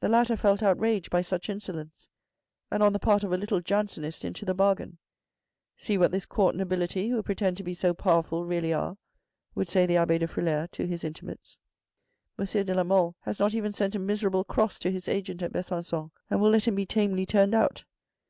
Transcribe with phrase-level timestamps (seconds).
[0.00, 2.08] The latter felt outraged by such insolence,
[2.70, 4.96] and on the part of a little Jansenist into the bargain.
[5.76, 8.96] "See what this Court nobility who pretend to be so powerful really are,"
[9.54, 11.58] would say the abbe de Frilair to his intimates.
[12.38, 12.46] M.
[12.46, 16.10] de la Mole has not even sent a miserable cross to his agent at Besancon,
[16.30, 17.84] and will let him be tamely turned out.